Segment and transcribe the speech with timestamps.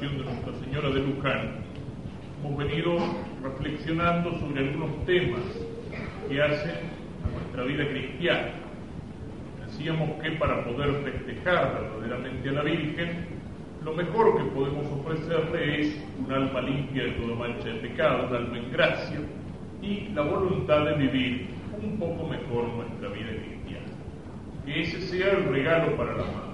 [0.00, 1.56] de Nuestra Señora de Luján,
[2.38, 2.98] hemos venido
[3.42, 5.40] reflexionando sobre algunos temas
[6.28, 6.76] que hacen
[7.26, 8.50] a nuestra vida cristiana.
[9.66, 13.26] Decíamos que para poder festejar verdaderamente a la Virgen,
[13.84, 18.36] lo mejor que podemos ofrecerle es un alma limpia de toda mancha de pecado, un
[18.36, 19.18] alma en gracia
[19.82, 21.48] y la voluntad de vivir
[21.82, 23.86] un poco mejor nuestra vida cristiana.
[24.64, 26.47] Que ese sea el regalo para la madre.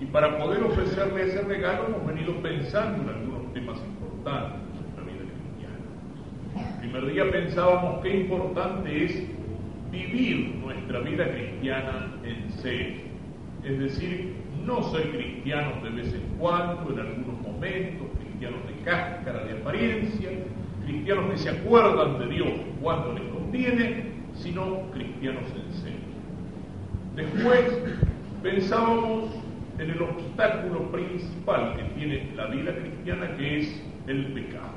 [0.00, 5.04] Y para poder ofrecerle ese regalo hemos venido pensando en algunos temas importantes de nuestra
[5.04, 6.72] vida cristiana.
[6.72, 9.24] El primer día pensábamos qué importante es
[9.90, 13.08] vivir nuestra vida cristiana en serio.
[13.64, 14.34] Es decir,
[14.64, 20.30] no ser cristianos de vez en cuando, en algunos momentos, cristianos de cáscara, de apariencia,
[20.86, 22.48] cristianos que se acuerdan de Dios
[22.80, 25.98] cuando les conviene, sino cristianos en serio.
[27.16, 27.64] Después
[28.42, 29.37] pensábamos
[29.78, 34.72] en el obstáculo principal que tiene la vida cristiana, que es el pecado,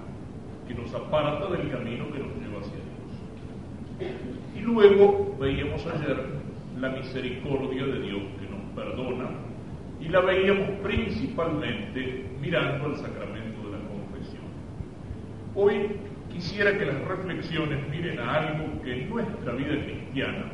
[0.68, 4.16] que nos aparta del camino que nos lleva hacia Dios.
[4.56, 6.18] Y luego veíamos ayer
[6.80, 9.30] la misericordia de Dios que nos perdona
[10.00, 14.44] y la veíamos principalmente mirando al sacramento de la confesión.
[15.56, 15.96] Hoy
[16.32, 20.46] quisiera que las reflexiones miren a algo que en nuestra vida cristiana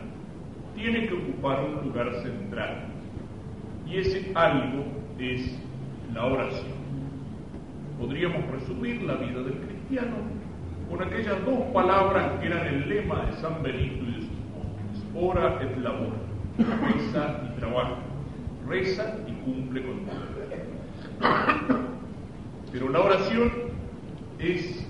[0.76, 2.97] tiene que ocupar un lugar central
[3.90, 4.86] y ese algo
[5.20, 5.58] es
[6.14, 6.78] la oración.
[8.00, 10.16] Podríamos resumir la vida del cristiano
[10.90, 15.04] con aquellas dos palabras que eran el lema de San Benito y de sus monjes.
[15.16, 16.18] Ora et labora,
[16.58, 17.96] reza y trabaja,
[18.68, 20.28] reza y cumple con todo.
[22.72, 23.52] Pero la oración
[24.40, 24.86] es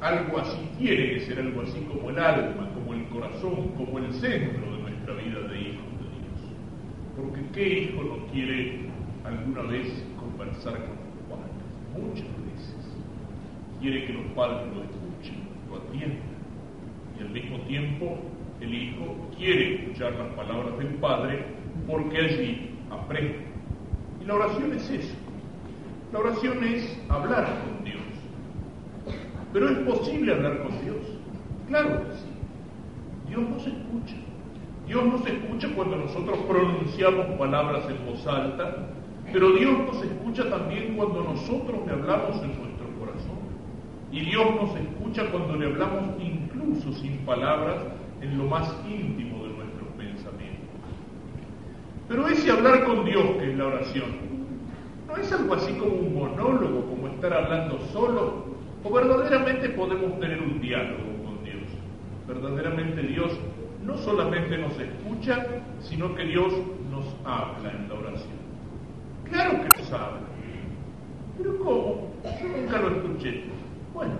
[0.00, 4.12] algo así, tiene que ser algo así como el alma, como el corazón, como el
[4.14, 5.82] centro de nuestra vida de hijo.
[7.18, 8.78] Porque ¿qué hijo no quiere
[9.24, 11.52] alguna vez conversar con los padres?
[11.96, 12.94] Muchas veces.
[13.80, 16.38] Quiere que los padres lo escuchen, lo atiendan.
[17.18, 18.18] Y al mismo tiempo
[18.60, 21.44] el hijo quiere escuchar las palabras del padre
[21.88, 23.46] porque allí aprende.
[24.20, 25.14] Y la oración es eso.
[26.12, 27.98] La oración es hablar con Dios.
[29.52, 31.18] Pero es posible hablar con Dios.
[31.66, 32.26] Claro que sí.
[33.28, 34.16] Dios nos escucha.
[34.88, 38.88] Dios nos escucha cuando nosotros pronunciamos palabras en voz alta,
[39.30, 43.38] pero Dios nos escucha también cuando nosotros le hablamos en nuestro corazón.
[44.10, 47.76] Y Dios nos escucha cuando le hablamos incluso sin palabras
[48.22, 50.80] en lo más íntimo de nuestros pensamientos.
[52.08, 54.08] Pero ese hablar con Dios, que es la oración,
[55.06, 58.46] no es algo así como un monólogo, como estar hablando solo,
[58.82, 61.64] o verdaderamente podemos tener un diálogo con Dios.
[62.26, 63.38] Verdaderamente Dios
[63.88, 65.46] no solamente nos escucha,
[65.80, 66.52] sino que Dios
[66.90, 68.38] nos habla en la oración.
[69.24, 70.20] Claro que nos habla.
[71.38, 72.12] Pero ¿cómo?
[72.22, 73.44] Yo nunca lo escuché.
[73.94, 74.12] Bueno,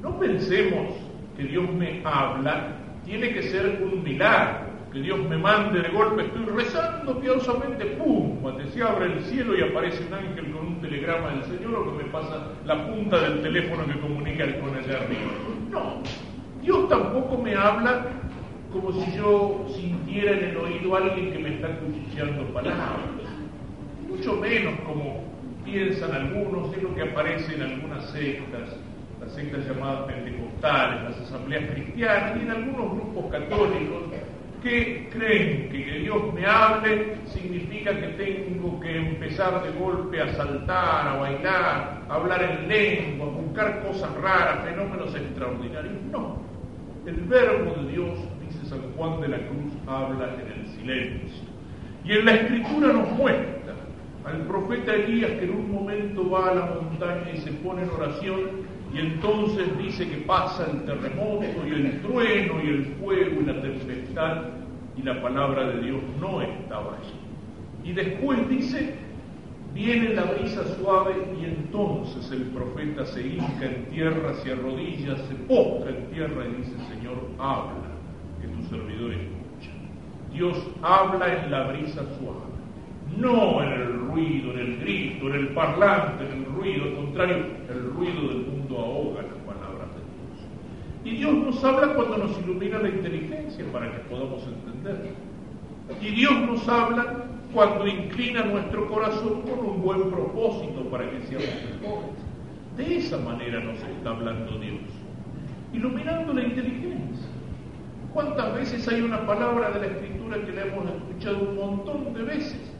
[0.00, 0.94] no pensemos
[1.36, 6.22] que Dios me habla, tiene que ser un milagro, que Dios me mande de golpe,
[6.22, 8.40] estoy rezando piadosamente, ¡pum!
[8.40, 11.84] Cuando se abre el cielo y aparece un ángel con un telegrama del Señor o
[11.84, 15.32] que me pasa la punta del teléfono que comunica con allá arriba.
[15.68, 16.00] No,
[16.62, 18.06] Dios tampoco me habla
[18.72, 23.00] como si yo sintiera en el oído a alguien que me está cuchicheando palabras.
[24.08, 25.24] Mucho menos como
[25.64, 28.76] piensan algunos, es lo que aparece en algunas sectas,
[29.20, 34.04] las sectas llamadas pentecostales, las asambleas cristianas y en algunos grupos católicos
[34.62, 41.08] que creen que Dios me hable significa que tengo que empezar de golpe a saltar,
[41.08, 45.94] a bailar, a hablar en lengua, a buscar cosas raras, fenómenos extraordinarios.
[46.10, 46.38] No,
[47.06, 48.18] el verbo de Dios
[48.68, 51.48] San Juan de la Cruz habla en el silencio.
[52.04, 53.74] Y en la escritura nos muestra
[54.24, 57.90] al profeta Elías que en un momento va a la montaña y se pone en
[57.90, 58.40] oración
[58.94, 63.60] y entonces dice que pasa el terremoto y el trueno y el fuego y la
[63.62, 64.36] tempestad
[64.96, 67.90] y la palabra de Dios no estaba allí.
[67.90, 68.94] Y después dice,
[69.72, 75.34] viene la brisa suave y entonces el profeta se hinca en tierra, se arrodilla, se
[75.46, 77.87] postra en tierra y dice, Señor, habla
[78.68, 79.70] servidor escucha.
[80.32, 82.48] Dios habla en la brisa suave,
[83.16, 87.36] no en el ruido, en el grito, en el parlante, en el ruido, al contrario,
[87.68, 91.04] el ruido del mundo ahoga las palabras de Dios.
[91.04, 95.12] Y Dios nos habla cuando nos ilumina la inteligencia para que podamos entender.
[96.00, 101.48] Y Dios nos habla cuando inclina nuestro corazón con un buen propósito para que seamos
[101.80, 102.28] mejores.
[102.76, 104.82] De esa manera nos está hablando Dios,
[105.72, 107.37] iluminando la inteligencia.
[108.12, 112.22] ¿Cuántas veces hay una palabra de la Escritura que la hemos escuchado un montón de
[112.22, 112.72] veces?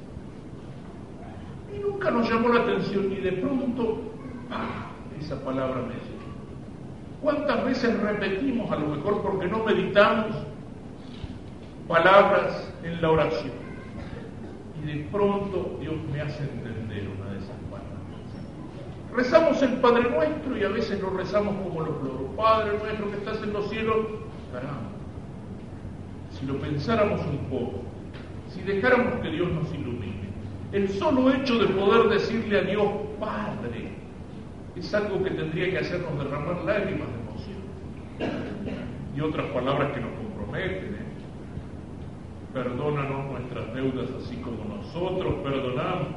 [1.74, 4.00] Y nunca nos llamó la atención y de pronto,
[4.50, 4.86] ¡ah!
[5.20, 6.18] esa palabra me llegó.
[7.20, 10.36] ¿Cuántas veces repetimos, a lo mejor porque no meditamos,
[11.86, 13.52] palabras en la oración?
[14.80, 17.88] Y de pronto Dios me hace entender una de esas palabras.
[19.14, 22.34] Rezamos el Padre Nuestro y a veces lo rezamos como los loros.
[22.36, 23.96] Padre Nuestro que estás en los cielos,
[24.52, 24.87] caramba.
[26.38, 27.82] Si lo pensáramos un poco,
[28.48, 30.28] si dejáramos que Dios nos ilumine,
[30.72, 32.88] el solo hecho de poder decirle a Dios,
[33.18, 33.88] Padre,
[34.76, 37.58] es algo que tendría que hacernos derramar lágrimas de emoción.
[39.16, 40.94] Y otras palabras que nos comprometen.
[40.94, 40.98] ¿eh?
[42.54, 46.08] Perdónanos nuestras deudas así como nosotros perdonamos.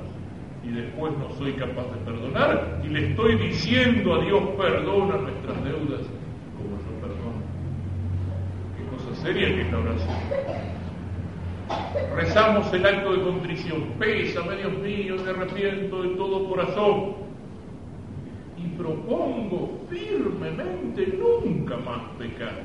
[0.63, 2.81] Y después no soy capaz de perdonar.
[2.85, 6.01] Y le estoy diciendo a Dios, perdona nuestras deudas
[6.55, 7.41] como yo perdono.
[9.21, 10.17] Cosa seria que es la oración.
[12.15, 13.83] Rezamos el acto de contrición.
[13.99, 17.13] Pésame, Dios mío, me arrepiento de todo corazón.
[18.57, 22.63] Y propongo firmemente nunca más pecar.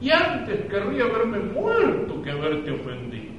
[0.00, 3.32] Y antes querría haberme muerto que haberte ofendido.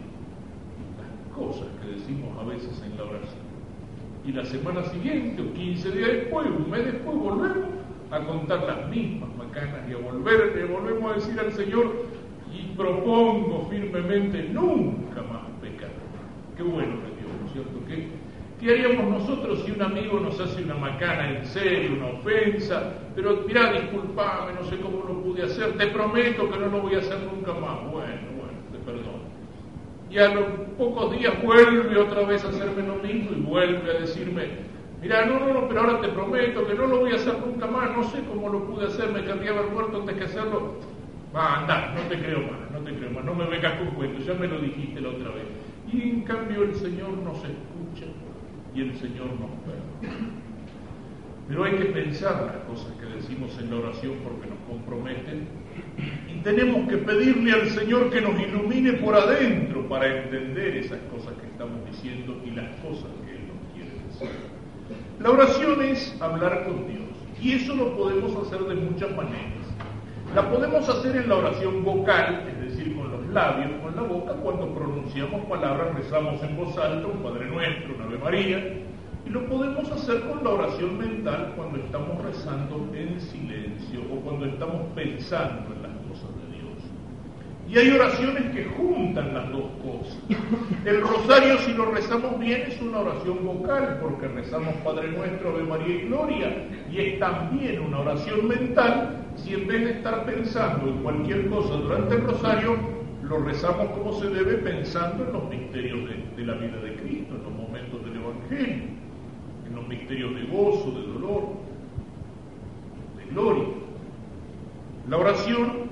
[0.99, 3.51] Las cosas que decimos a veces en la oración.
[4.25, 7.69] Y la semana siguiente, o 15 días después, un mes después, volvemos
[8.11, 12.11] a contar las mismas macanas y a volver, le volvemos a decir al Señor,
[12.53, 15.89] y propongo firmemente nunca más pecar.
[16.57, 17.79] Qué bueno que Dios, ¿no es cierto?
[17.87, 18.07] ¿Qué,
[18.61, 22.93] ¿Qué haríamos nosotros si un amigo nos hace una macana en serio, una ofensa?
[23.15, 26.93] Pero mira, disculpame, no sé cómo lo pude hacer, te prometo que no lo voy
[26.93, 27.81] a hacer nunca más.
[27.91, 29.31] Bueno, bueno, te perdono.
[30.11, 30.45] Y a los
[30.77, 34.43] pocos días vuelve otra vez a hacerme lo mismo y vuelve a decirme,
[35.01, 37.65] mira, no, no, no, pero ahora te prometo que no lo voy a hacer nunca
[37.65, 40.75] más, no sé cómo lo pude hacer, me querría haber muerto antes que hacerlo.
[41.35, 44.25] Va, anda, no te creo más, no te creo más, no me vengas con cuentos,
[44.25, 45.45] ya me lo dijiste la otra vez.
[45.91, 48.05] Y en cambio el Señor nos escucha
[48.75, 50.29] y el Señor nos perdona.
[51.47, 55.47] Pero hay que pensar las cosas que decimos en la oración porque nos comprometen
[56.29, 61.33] y tenemos que pedirle al Señor que nos ilumine por adentro para entender esas cosas
[61.39, 64.29] que estamos diciendo y las cosas que Él nos quiere decir.
[65.19, 67.01] La oración es hablar con Dios
[67.41, 69.60] y eso lo podemos hacer de muchas maneras.
[70.35, 74.31] La podemos hacer en la oración vocal, es decir, con los labios, con la boca,
[74.35, 78.57] cuando pronunciamos palabras, rezamos en voz alta, un Padre Nuestro, una Ave María,
[79.25, 84.45] y lo podemos hacer con la oración mental cuando estamos rezando en silencio o cuando
[84.45, 86.79] estamos pensando en las cosas de Dios.
[87.71, 90.17] Y hay oraciones que juntan las dos cosas.
[90.85, 95.63] El rosario, si lo rezamos bien, es una oración vocal, porque rezamos Padre Nuestro, Ave
[95.63, 100.87] María y Gloria, y es también una oración mental si en vez de estar pensando
[100.87, 102.75] en cualquier cosa durante el rosario,
[103.23, 107.35] lo rezamos como se debe pensando en los misterios de, de, la vida de Cristo,
[107.35, 108.83] en los momentos del Evangelio,
[109.67, 111.43] en los misterios de gozo, de dolor,
[113.17, 113.63] de gloria.
[115.09, 115.90] La oración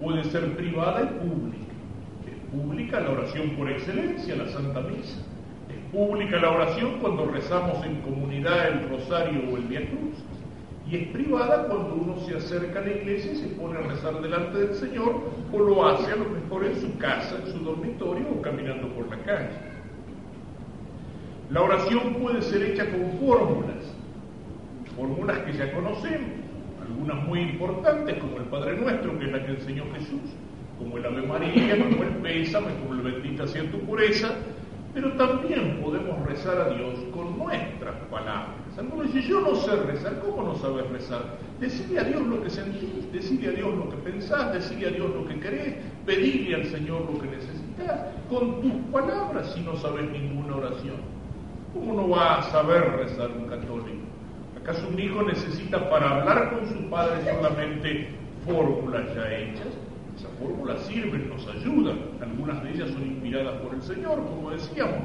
[0.00, 1.72] puede ser privada y pública.
[2.26, 5.18] Es pública la oración por excelencia, la Santa Misa.
[5.68, 10.16] Es pública la oración cuando rezamos en comunidad el rosario o el Via Cruz
[10.90, 14.22] y es privada cuando uno se acerca a la iglesia y se pone a rezar
[14.22, 15.20] delante del Señor
[15.52, 19.08] o lo hace a lo mejor en su casa, en su dormitorio o caminando por
[19.08, 19.50] la calle.
[21.50, 23.84] La oración puede ser hecha con fórmulas,
[24.96, 26.47] fórmulas que ya conocemos,
[26.98, 30.20] algunas muy importantes como el Padre Nuestro, que es la que enseñó Jesús,
[30.78, 34.34] como el Ave María, como el Pésame, como el Bendita sea tu pureza,
[34.94, 38.56] pero también podemos rezar a Dios con nuestras palabras.
[38.76, 41.38] Algunos dicen, yo no sé rezar, ¿cómo no sabes rezar?
[41.60, 45.14] Decirle a Dios lo que sentís, decirle a Dios lo que pensás, decirle a Dios
[45.14, 45.74] lo que querés,
[46.04, 50.96] pedirle al Señor lo que necesitas, con tus palabras si no sabes ninguna oración.
[51.74, 54.07] ¿Cómo no va a saber rezar un católico?
[54.68, 58.08] ¿Acaso un hijo necesita para hablar con su padre solamente
[58.44, 59.68] fórmulas ya hechas?
[60.14, 64.98] Esas fórmulas sirven, nos ayudan, algunas de ellas son inspiradas por el Señor, como decíamos,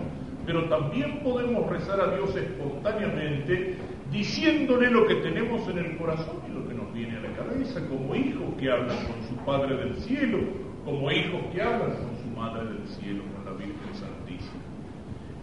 [0.45, 3.77] pero también podemos rezar a Dios espontáneamente
[4.11, 7.79] diciéndole lo que tenemos en el corazón y lo que nos viene a la cabeza,
[7.87, 10.39] como hijos que hablan con su Padre del cielo,
[10.83, 14.61] como hijos que hablan con su Madre del cielo, con la Virgen Santísima.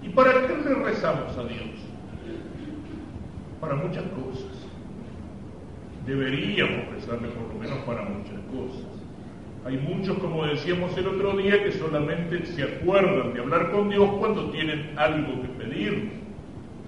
[0.03, 1.89] ¿Y para qué le rezamos a Dios?
[3.61, 4.67] Para muchas cosas.
[6.07, 9.00] Deberíamos rezarle por lo menos para muchas cosas.
[9.67, 14.09] Hay muchos, como decíamos el otro día, que solamente se acuerdan de hablar con Dios
[14.19, 16.12] cuando tienen algo que pedir.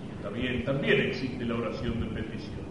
[0.03, 2.63] Y está bien, también existe la oración de petición.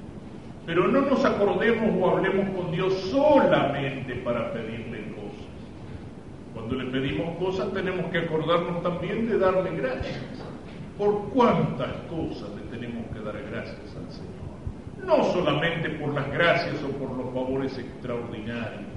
[0.66, 5.48] Pero no nos acordemos o hablemos con Dios solamente para pedirle cosas.
[6.56, 10.51] Cuando le pedimos cosas tenemos que acordarnos también de darle gracias.
[10.98, 14.42] Por cuántas cosas le tenemos que dar gracias al Señor.
[15.06, 18.92] No solamente por las gracias o por los favores extraordinarios.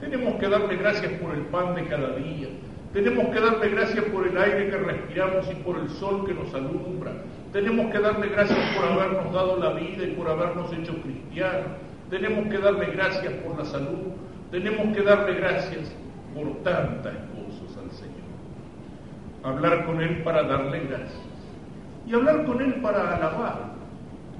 [0.00, 2.48] Tenemos que darle gracias por el pan de cada día.
[2.92, 6.52] Tenemos que darle gracias por el aire que respiramos y por el sol que nos
[6.54, 7.12] alumbra.
[7.52, 11.68] Tenemos que darle gracias por habernos dado la vida y por habernos hecho cristianos.
[12.08, 14.12] Tenemos que darle gracias por la salud.
[14.50, 15.94] Tenemos que darle gracias
[16.34, 18.30] por tantas cosas al Señor.
[19.44, 21.39] Hablar con Él para darle gracias.
[22.10, 23.70] Y hablar con Él para alabar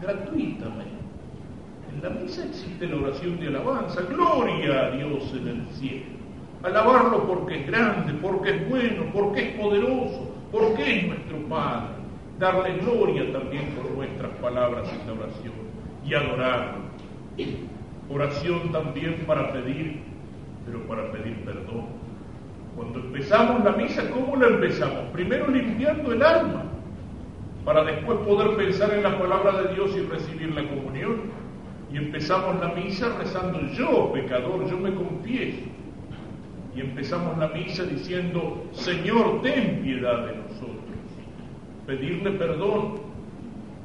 [0.02, 0.90] gratuitamente.
[1.94, 4.00] En la misa existe la oración de alabanza.
[4.02, 6.06] Gloria a Dios en el cielo.
[6.64, 11.94] Alabarlo porque es grande, porque es bueno, porque es poderoso, porque es nuestro Padre.
[12.40, 15.54] Darle gloria también por nuestras palabras en la oración
[16.04, 16.78] y adorarlo.
[18.10, 20.00] Oración también para pedir,
[20.66, 21.86] pero para pedir perdón.
[22.74, 25.04] Cuando empezamos la misa, ¿cómo la empezamos?
[25.12, 26.64] Primero limpiando el alma,
[27.64, 31.40] para después poder pensar en la palabra de Dios y recibir la comunión.
[31.92, 35.66] Y empezamos la misa rezando yo, pecador, yo me confieso.
[36.74, 40.84] Y empezamos la misa diciendo, Señor, ten piedad de nosotros.
[41.86, 43.10] Pedirle perdón.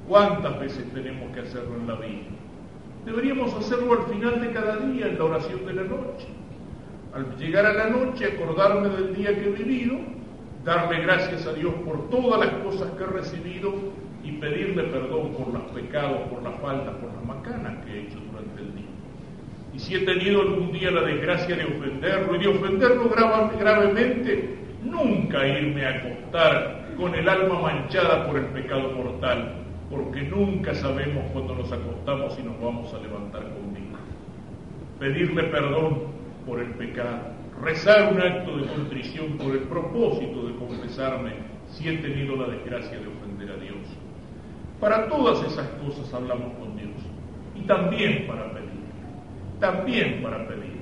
[0.08, 2.28] ¿Cuántas veces tenemos que hacerlo en la vida?
[3.06, 6.28] Deberíamos hacerlo al final de cada día, en la oración de la noche.
[7.12, 9.96] Al llegar a la noche, acordarme del día que he vivido,
[10.66, 13.74] darle gracias a Dios por todas las cosas que he recibido
[14.24, 18.18] y pedirle perdón por los pecados, por las faltas, por las macanas que he hecho
[18.32, 18.86] durante el día.
[19.76, 23.10] Y si he tenido algún día la desgracia de ofenderlo y de ofenderlo
[23.60, 29.54] gravemente, nunca irme a acostar con el alma manchada por el pecado mortal,
[29.92, 34.00] porque nunca sabemos cuando nos acostamos si nos vamos a levantar con vida.
[35.00, 36.04] Pedirle perdón
[36.48, 41.34] por el pecado, rezar un acto de contrición por el propósito de confesarme
[41.68, 43.78] si he tenido la desgracia de ofender a Dios.
[44.80, 46.92] Para todas esas cosas hablamos con Dios
[47.56, 48.76] y también para pedir
[49.60, 50.76] también para pedir.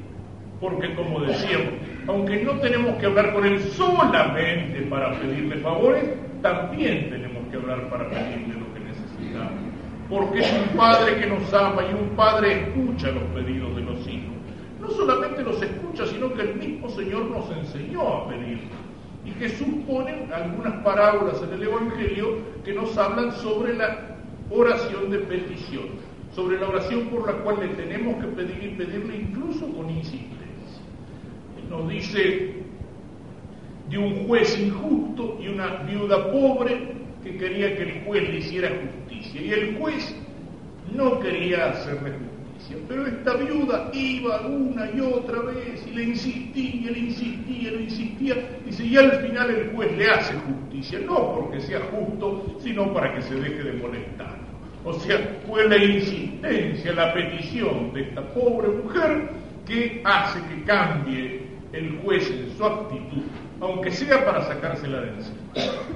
[0.60, 1.74] Porque como decíamos,
[2.08, 6.04] aunque no tenemos que hablar con Él solamente para pedirle favores,
[6.42, 9.60] también tenemos que hablar para pedirle lo que necesitamos.
[10.10, 14.08] Porque es un Padre que nos ama y un Padre escucha los pedidos de los
[14.08, 14.34] hijos.
[14.80, 15.83] No solamente los escucha,
[16.44, 18.60] el mismo Señor nos enseñó a pedir.
[19.26, 24.18] Y Jesús pone algunas parábolas en el Evangelio que nos hablan sobre la
[24.50, 29.18] oración de petición sobre la oración por la cual le tenemos que pedir y pedirle
[29.18, 30.40] incluso con insistencia.
[31.70, 32.54] Nos dice
[33.90, 38.70] de un juez injusto y una viuda pobre que quería que el juez le hiciera
[38.70, 39.42] justicia.
[39.42, 40.16] Y el juez
[40.94, 42.33] no quería hacerle justicia,
[42.88, 48.36] pero esta viuda iba una y otra vez y le insistía, le insistía, le insistía.
[48.66, 53.14] Dice, y al final el juez le hace justicia, no porque sea justo, sino para
[53.14, 54.38] que se deje de molestar.
[54.86, 59.30] O sea, fue la insistencia, la petición de esta pobre mujer
[59.66, 63.24] que hace que cambie el juez en su actitud,
[63.62, 65.38] aunque sea para sacársela de encima.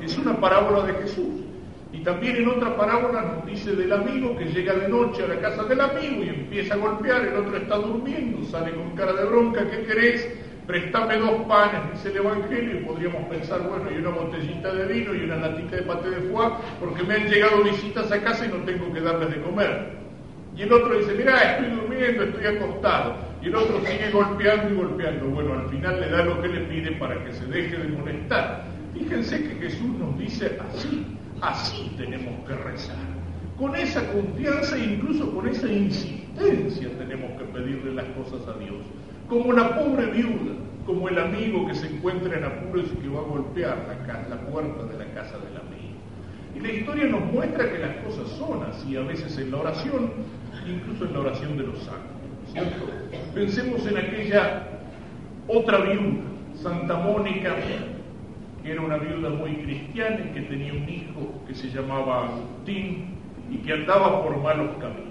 [0.01, 1.46] Es una parábola de Jesús.
[1.93, 5.39] Y también en otra parábola nos dice del amigo que llega de noche a la
[5.39, 9.25] casa del amigo y empieza a golpear, el otro está durmiendo, sale con cara de
[9.25, 10.27] bronca, ¿qué querés?
[10.67, 15.15] préstame dos panes, dice el Evangelio, y podríamos pensar, bueno, y una botellita de vino
[15.15, 18.49] y una latita de pate de foie, porque me han llegado visitas a casa y
[18.49, 19.95] no tengo que darles de comer.
[20.57, 23.15] Y el otro dice, mira, estoy durmiendo, estoy acostado.
[23.41, 25.27] Y el otro sigue golpeando y golpeando.
[25.27, 28.65] Bueno, al final le da lo que le pide para que se deje de molestar.
[28.93, 31.05] Fíjense que Jesús nos dice así,
[31.41, 32.95] así tenemos que rezar.
[33.57, 38.85] Con esa confianza e incluso con esa insistencia tenemos que pedirle las cosas a Dios
[39.27, 40.53] como la pobre viuda,
[40.85, 43.77] como el amigo que se encuentra en apuros y que va a golpear
[44.07, 45.97] la, la puerta de la casa del amigo.
[46.55, 50.11] Y la historia nos muestra que las cosas son así, a veces en la oración,
[50.65, 52.85] incluso en la oración de los santos, ¿cierto?
[53.35, 54.63] Pensemos en aquella
[55.47, 56.23] otra viuda,
[56.61, 57.55] Santa Mónica,
[58.67, 63.15] que era una viuda muy cristiana y que tenía un hijo que se llamaba Agustín
[63.49, 65.07] y que andaba por malos caminos.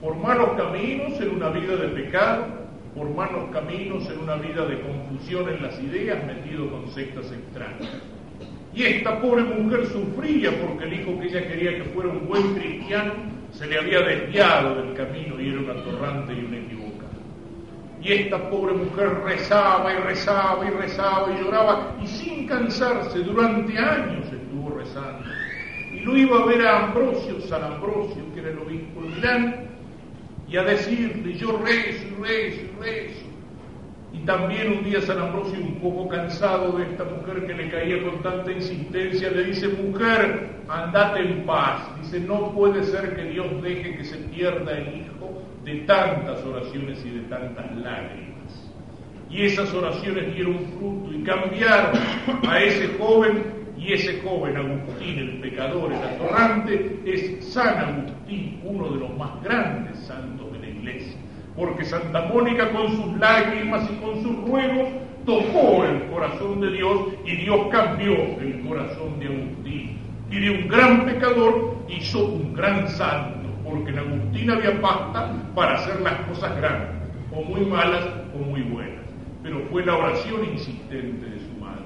[0.00, 2.46] Por malos caminos en una vida de pecado,
[2.96, 8.00] por malos caminos en una vida de confusión en las ideas, metido con sectas extrañas.
[8.74, 12.54] Y esta pobre mujer sufría porque el hijo que ella quería que fuera un buen
[12.54, 13.12] cristiano
[13.52, 16.77] se le había desviado del camino y era un atorrante y un equivocado.
[18.00, 23.76] Y esta pobre mujer rezaba y rezaba y rezaba y lloraba y sin cansarse durante
[23.76, 25.28] años estuvo rezando.
[25.92, 29.68] Y lo iba a ver a Ambrosio, San Ambrosio, que era el obispo de Milán,
[30.48, 33.26] y a decirle, yo rezo y rezo y rezo.
[34.12, 38.02] Y también un día San Ambrosio, un poco cansado de esta mujer que le caía
[38.02, 41.82] con tanta insistencia, le dice, mujer, andate en paz.
[42.00, 45.17] Dice, no puede ser que Dios deje que se pierda el hijo
[45.68, 48.70] de tantas oraciones y de tantas lágrimas.
[49.30, 51.92] Y esas oraciones dieron fruto y cambiaron
[52.48, 53.44] a ese joven
[53.76, 59.42] y ese joven Agustín, el pecador, el atorrante, es San Agustín, uno de los más
[59.42, 61.18] grandes santos de la iglesia
[61.58, 64.90] porque Santa Mónica con sus lágrimas y con sus ruegos
[65.26, 69.98] tocó el corazón de Dios y Dios cambió el corazón de Agustín.
[70.30, 73.37] Y de un gran pecador hizo un gran santo,
[73.68, 76.90] porque en Agustín había pasta para hacer las cosas grandes,
[77.32, 79.04] o muy malas o muy buenas.
[79.42, 81.82] Pero fue la oración insistente de su madre.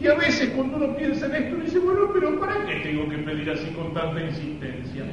[0.00, 3.18] Y a veces cuando uno piensa en esto, dice, bueno, pero ¿para qué tengo que
[3.18, 5.04] pedir así con tanta insistencia?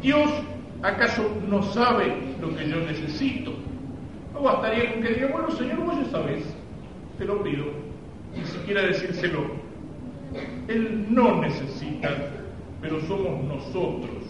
[0.00, 0.30] Dios
[0.82, 3.52] ¿Acaso no sabe lo que yo necesito?
[4.32, 6.42] No bastaría con que diga, bueno, Señor, vos ya sabes,
[7.18, 7.66] te lo pido,
[8.36, 9.44] ni siquiera decírselo.
[10.66, 12.10] Él no necesita,
[12.80, 14.21] pero somos nosotros.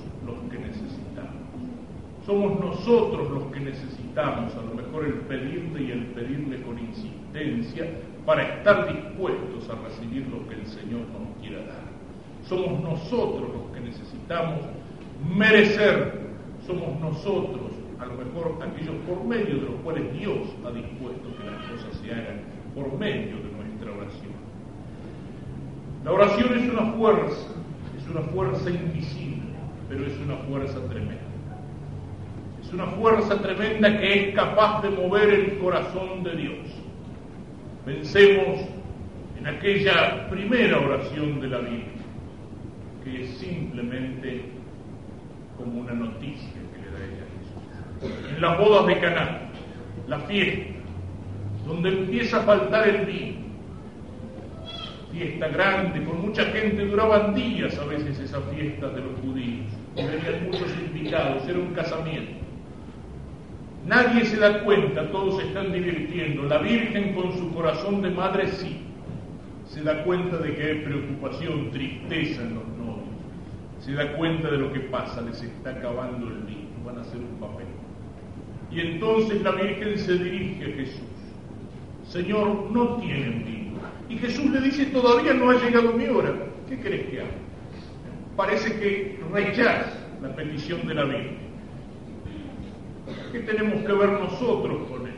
[2.27, 7.91] Somos nosotros los que necesitamos, a lo mejor el pedirle y el pedirle con insistencia
[8.25, 11.83] para estar dispuestos a recibir lo que el Señor nos quiera dar.
[12.45, 14.61] Somos nosotros los que necesitamos
[15.35, 16.23] merecer
[16.67, 21.45] somos nosotros, a lo mejor aquellos por medio de los cuales Dios ha dispuesto que
[21.45, 22.41] las cosas se hagan,
[22.75, 24.33] por medio de nuestra oración.
[26.05, 27.47] La oración es una fuerza,
[27.99, 29.43] es una fuerza invisible,
[29.89, 31.32] pero es una fuerza tremenda.
[32.73, 36.69] Es una fuerza tremenda que es capaz de mover el corazón de Dios.
[37.85, 38.61] Pensemos
[39.39, 41.85] en aquella primera oración de la Biblia,
[43.05, 44.47] que es simplemente
[45.59, 48.31] como una noticia que le da ella a Jesús.
[48.35, 49.39] En las bodas de Caná,
[50.09, 50.73] la fiesta,
[51.67, 53.37] donde empieza a faltar el vino,
[55.13, 60.07] fiesta grande, con mucha gente, duraban días a veces esa fiesta de los judíos, y
[60.07, 62.42] venían muchos invitados, era un casamiento.
[63.87, 66.45] Nadie se da cuenta, todos se están divirtiendo.
[66.45, 68.83] La Virgen con su corazón de madre sí,
[69.67, 72.73] se da cuenta de que hay preocupación, tristeza en los
[73.85, 77.19] se da cuenta de lo que pasa, les está acabando el vino, van a hacer
[77.19, 77.67] un papel.
[78.71, 81.03] Y entonces la Virgen se dirige a Jesús.
[82.09, 83.81] Señor, no tienen vino.
[84.09, 86.33] Y Jesús le dice, todavía no ha llegado mi hora.
[86.69, 87.31] ¿Qué crees que haga?
[88.37, 91.42] Parece que rechaza la petición de la Virgen.
[93.33, 95.15] ¿Qué tenemos que ver nosotros con él?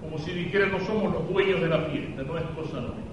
[0.00, 3.10] Como si dijera, no somos los dueños de la fiesta, no es cosa nuestra.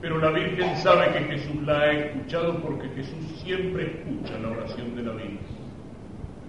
[0.00, 4.96] Pero la Virgen sabe que Jesús la ha escuchado porque Jesús siempre escucha la oración
[4.96, 5.38] de la Virgen.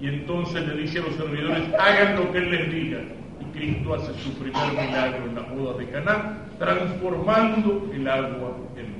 [0.02, 3.00] Y entonces le dice a los servidores, hagan lo que Él les diga.
[3.40, 8.86] Y Cristo hace su primer milagro en la boda de Caná, transformando el agua en
[8.86, 9.00] vino.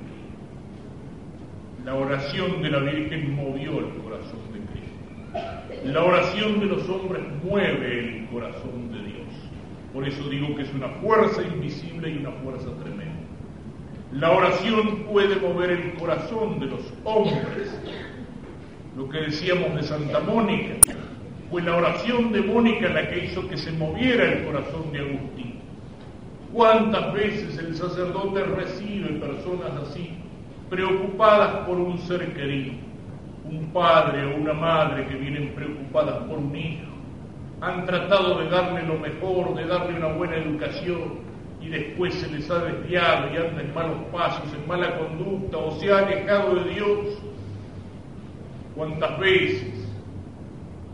[1.86, 4.49] La oración de la Virgen movió el corazón.
[5.86, 9.28] La oración de los hombres mueve el corazón de Dios.
[9.94, 13.20] Por eso digo que es una fuerza invisible y una fuerza tremenda.
[14.14, 17.80] La oración puede mover el corazón de los hombres.
[18.98, 20.76] Lo que decíamos de Santa Mónica,
[21.50, 25.60] fue la oración de Mónica la que hizo que se moviera el corazón de Agustín.
[26.54, 30.12] ¿Cuántas veces el sacerdote recibe personas así,
[30.70, 32.89] preocupadas por un ser querido?
[33.50, 36.92] Un padre o una madre que vienen preocupadas por un hijo.
[37.62, 41.30] Han tratado de darle lo mejor, de darle una buena educación,
[41.62, 45.72] y después se les ha desviado y anda en malos pasos, en mala conducta o
[45.80, 47.00] se ha alejado de Dios.
[48.76, 49.88] ¿Cuántas veces?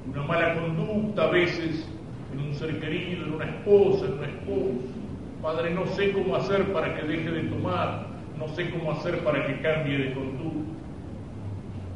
[0.09, 1.87] Una mala conducta a veces
[2.33, 4.95] en un ser querido, en una esposa, en un esposo.
[5.41, 8.07] Padre, no sé cómo hacer para que deje de tomar,
[8.39, 10.64] no sé cómo hacer para que cambie de conducta.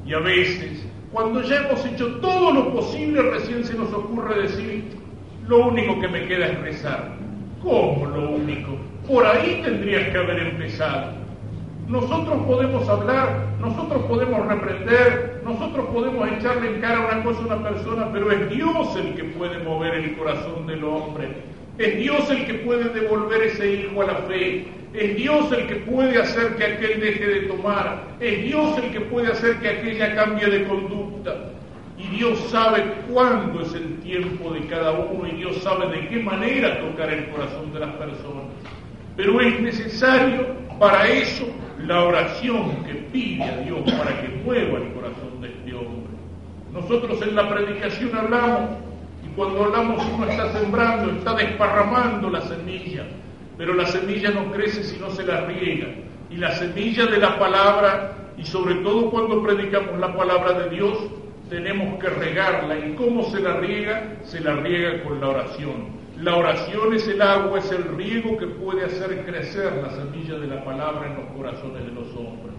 [0.10, 4.86] Y a veces, cuando ya hemos hecho todo lo posible, recién se nos ocurre decir,
[5.48, 7.12] lo único que me queda es rezar.
[7.62, 8.72] ¿Cómo lo único?
[9.08, 11.12] Por ahí tendrías que haber empezado.
[11.88, 17.70] Nosotros podemos hablar, nosotros podemos reprender, nosotros podemos echarle en cara una cosa a una
[17.70, 21.28] persona, pero es Dios el que puede mover el corazón del hombre.
[21.78, 24.66] Es Dios el que puede devolver ese hijo a la fe.
[24.94, 28.04] Es Dios el que puede hacer que aquel deje de tomar.
[28.20, 31.36] Es Dios el que puede hacer que aquella cambie de conducta.
[31.98, 36.20] Y Dios sabe cuándo es el tiempo de cada uno y Dios sabe de qué
[36.20, 38.46] manera tocar el corazón de las personas.
[39.18, 40.48] Pero es necesario
[40.80, 41.46] para eso
[41.86, 46.14] la oración que pide a Dios para que mueva el corazón de este hombre.
[46.72, 48.78] Nosotros en la predicación hablamos
[49.26, 53.06] y cuando hablamos uno está sembrando, está desparramando la semilla,
[53.60, 55.90] pero la semilla no crece si no se la riega.
[56.32, 60.98] Y la semilla de la palabra, y sobre todo cuando predicamos la palabra de Dios,
[61.50, 62.80] tenemos que regarla.
[62.80, 64.16] ¿Y cómo se la riega?
[64.24, 65.88] Se la riega con la oración.
[66.22, 70.48] La oración es el agua, es el riego que puede hacer crecer la semilla de
[70.48, 72.56] la palabra en los corazones de los hombres.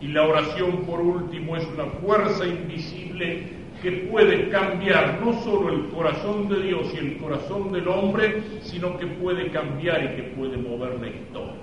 [0.00, 3.48] Y la oración, por último, es una fuerza invisible
[3.82, 8.98] que puede cambiar no solo el corazón de Dios y el corazón del hombre, sino
[8.98, 11.54] que puede cambiar y que puede mover la historia.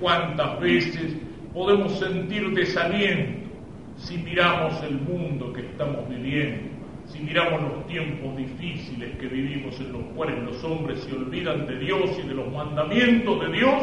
[0.00, 1.16] ¿Cuántas veces
[1.54, 3.48] podemos sentir desaliento
[3.96, 6.70] si miramos el mundo que estamos viviendo?
[7.06, 11.78] Si miramos los tiempos difíciles que vivimos en los cuales los hombres se olvidan de
[11.78, 13.82] Dios y de los mandamientos de Dios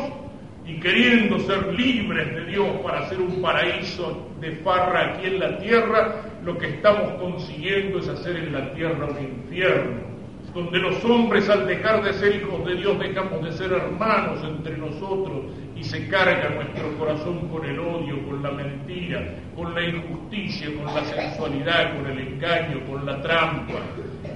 [0.65, 5.57] y queriendo ser libres de Dios para hacer un paraíso de farra aquí en la
[5.57, 10.09] tierra, lo que estamos consiguiendo es hacer en la tierra un infierno
[10.53, 14.77] donde los hombres al dejar de ser hijos de Dios dejamos de ser hermanos entre
[14.77, 20.67] nosotros y se carga nuestro corazón con el odio, con la mentira, con la injusticia,
[20.75, 23.79] con la sensualidad, con el engaño, con la trampa.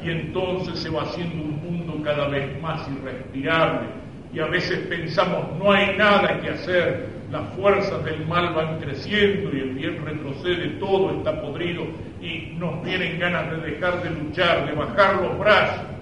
[0.04, 3.88] Y entonces se va haciendo un mundo cada vez más irrespirable.
[4.34, 9.54] Y a veces pensamos, no hay nada que hacer, las fuerzas del mal van creciendo
[9.54, 11.84] y el bien retrocede, todo está podrido
[12.22, 15.94] y nos vienen ganas de dejar de luchar, de bajar los brazos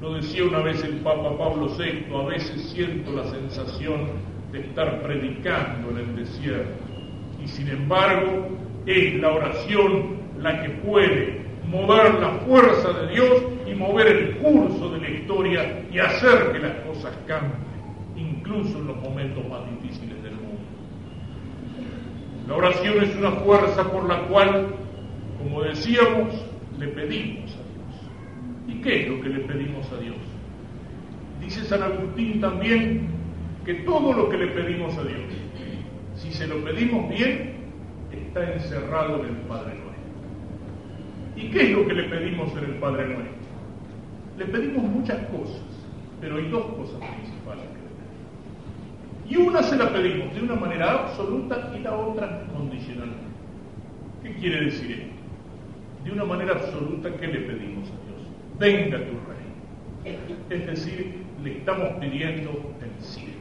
[0.00, 4.06] lo decía una vez el Papa Pablo VI, a veces siento la sensación
[4.52, 6.84] de estar predicando en el desierto.
[7.42, 8.48] Y sin embargo,
[8.86, 14.88] es la oración la que puede mover la fuerza de Dios y mover el curso
[14.90, 17.58] de la historia y hacer que las cosas cambien,
[18.16, 19.77] incluso en los momentos más difíciles.
[22.48, 24.68] La oración es una fuerza por la cual,
[25.38, 26.34] como decíamos,
[26.78, 27.58] le pedimos
[28.68, 30.16] ¿Y qué es lo que le pedimos a Dios?
[31.40, 33.08] Dice San Agustín también
[33.64, 35.20] que todo lo que le pedimos a Dios,
[36.14, 37.54] si se lo pedimos bien,
[38.12, 39.98] está encerrado en el Padre Nuestro.
[41.36, 43.38] ¿Y qué es lo que le pedimos en el Padre Nuestro?
[44.36, 45.62] Le pedimos muchas cosas,
[46.20, 47.37] pero hay dos cosas principales.
[49.28, 53.10] Y una se la pedimos de una manera absoluta y la otra condicional.
[54.22, 56.04] ¿Qué quiere decir esto?
[56.04, 58.08] De una manera absoluta, ¿qué le pedimos a Dios?
[58.58, 60.34] venga tu reino.
[60.50, 63.32] Es decir, le estamos pidiendo el cielo.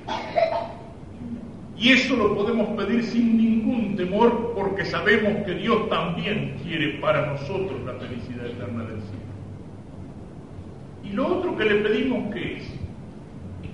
[1.77, 7.27] Y eso lo podemos pedir sin ningún temor porque sabemos que Dios también quiere para
[7.27, 9.27] nosotros la felicidad eterna del cielo.
[11.03, 12.63] Y lo otro que le pedimos que es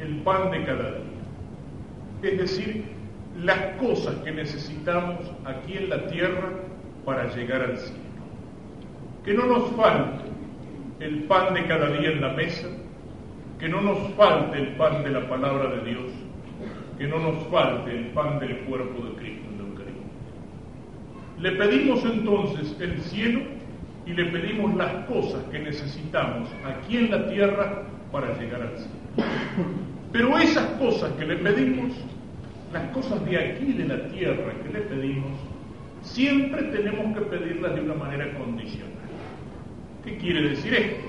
[0.01, 1.02] el pan de cada día.
[2.23, 2.85] Es decir,
[3.43, 6.49] las cosas que necesitamos aquí en la tierra
[7.05, 7.99] para llegar al cielo.
[9.25, 10.23] Que no nos falte
[10.99, 12.67] el pan de cada día en la mesa,
[13.59, 16.11] que no nos falte el pan de la palabra de Dios,
[16.97, 20.03] que no nos falte el pan del cuerpo de Cristo en la Eucaristía.
[21.39, 23.41] Le pedimos entonces el cielo
[24.05, 28.93] y le pedimos las cosas que necesitamos aquí en la tierra para llegar al cielo.
[30.13, 31.91] Pero esas cosas que le pedimos,
[32.73, 35.31] las cosas de aquí de la tierra que le pedimos,
[36.01, 38.91] siempre tenemos que pedirlas de una manera condicional.
[40.03, 41.05] ¿Qué quiere decir esto?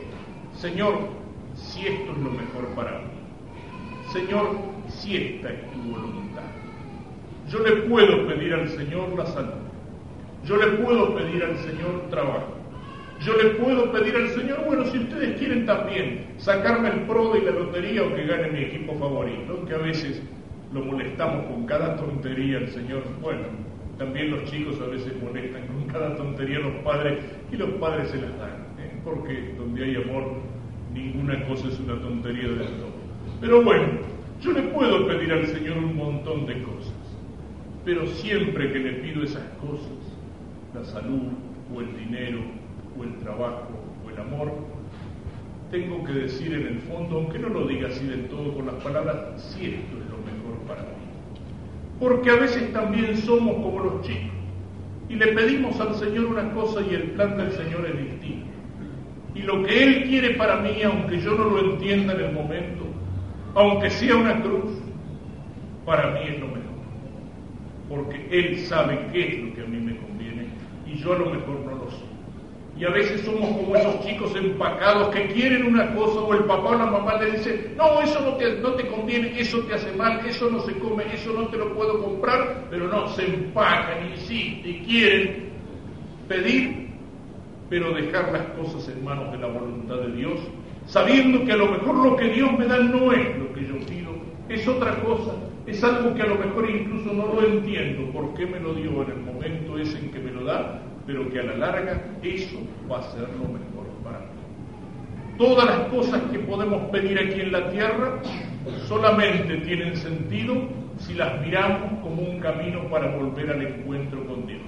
[0.57, 1.09] Señor,
[1.55, 3.15] si esto es lo mejor para mí.
[4.13, 4.57] Señor,
[4.89, 6.43] si esta es tu voluntad.
[7.49, 9.65] Yo le puedo pedir al Señor la salud.
[10.45, 12.55] Yo le puedo pedir al Señor trabajo.
[13.21, 17.43] Yo le puedo pedir al Señor, bueno, si ustedes quieren también sacarme el pro de
[17.43, 20.21] la lotería o que gane mi equipo favorito, que a veces
[20.73, 23.43] lo molestamos con cada tontería al Señor, bueno,
[23.99, 27.21] también los chicos a veces molestan con cada tontería a los padres
[27.53, 28.65] y los padres se las dan
[29.05, 30.25] porque donde hay amor
[30.93, 32.95] ninguna cosa es una tontería del todo.
[33.41, 33.85] Pero bueno,
[34.41, 36.95] yo le puedo pedir al Señor un montón de cosas,
[37.85, 39.93] pero siempre que le pido esas cosas,
[40.75, 41.33] la salud
[41.75, 42.41] o el dinero
[42.99, 43.69] o el trabajo
[44.05, 44.53] o el amor,
[45.71, 48.77] tengo que decir en el fondo, aunque no lo diga así del todo con las
[48.77, 50.14] palabras, si esto es lo.
[52.01, 54.35] Porque a veces también somos como los chicos
[55.09, 58.47] y le pedimos al Señor una cosa y el plan del Señor es distinto.
[59.35, 62.85] Y lo que Él quiere para mí, aunque yo no lo entienda en el momento,
[63.55, 64.73] aunque sea una cruz,
[65.85, 66.63] para mí es lo mejor.
[67.89, 70.47] Porque Él sabe qué es lo que a mí me conviene
[70.87, 72.04] y yo a lo mejor no lo sé.
[72.77, 76.71] Y a veces somos como esos chicos empacados que quieren una cosa o el papá
[76.71, 79.93] o la mamá le dice, no, eso no te, no te conviene, eso te hace
[79.93, 84.11] mal, eso no se come, eso no te lo puedo comprar, pero no, se empacan,
[84.11, 85.45] insisten y quieren
[86.27, 86.85] pedir
[87.69, 90.39] pero dejar las cosas en manos de la voluntad de Dios,
[90.87, 93.79] sabiendo que a lo mejor lo que Dios me da no es lo que yo
[93.87, 94.13] pido,
[94.49, 95.33] es otra cosa,
[95.67, 99.03] es algo que a lo mejor incluso no lo entiendo, por qué me lo dio
[99.03, 102.59] en el momento ese en que me lo da, pero que a la larga eso
[102.91, 104.27] va a ser lo mejor para mí.
[105.39, 108.21] Todas las cosas que podemos pedir aquí en la tierra
[108.87, 110.55] solamente tienen sentido
[110.99, 114.63] si las miramos como un camino para volver al encuentro con Dios,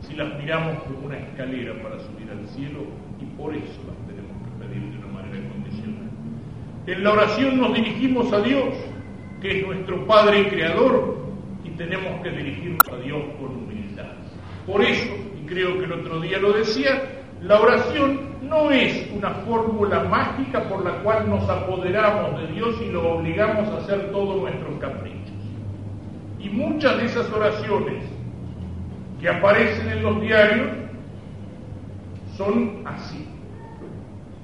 [0.00, 2.80] si las miramos como una escalera para subir al cielo
[3.20, 6.08] y por eso las tenemos que pedir de una manera incondicional.
[6.86, 8.74] En la oración nos dirigimos a Dios,
[9.40, 11.18] que es nuestro Padre y Creador,
[11.64, 14.12] y tenemos que dirigirnos a Dios con humildad.
[14.66, 15.12] Por eso,
[15.52, 17.02] creo que el otro día lo decía,
[17.42, 22.90] la oración no es una fórmula mágica por la cual nos apoderamos de Dios y
[22.90, 25.32] lo obligamos a hacer todos nuestros caprichos.
[26.38, 28.04] Y muchas de esas oraciones
[29.20, 30.68] que aparecen en los diarios
[32.36, 33.28] son así.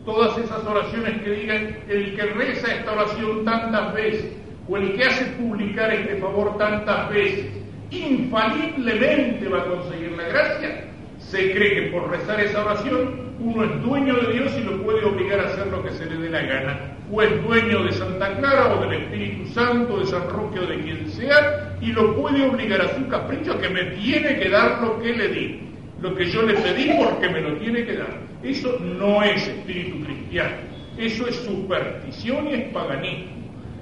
[0.04, 4.32] Todas esas oraciones que digan, el que reza esta oración tantas veces,
[4.68, 7.46] o el que hace publicar este favor tantas veces,
[7.90, 10.87] infaliblemente va a conseguir la gracia,
[11.30, 15.04] se cree que por rezar esa oración uno es dueño de Dios y lo puede
[15.04, 18.36] obligar a hacer lo que se le dé la gana, o es dueño de Santa
[18.38, 22.48] Clara o del Espíritu Santo, de San Roque o de quien sea, y lo puede
[22.48, 25.60] obligar a su capricho que me tiene que dar lo que le di,
[26.00, 28.18] lo que yo le pedí porque me lo tiene que dar.
[28.42, 30.56] Eso no es espíritu cristiano,
[30.96, 33.32] eso es superstición y es paganismo.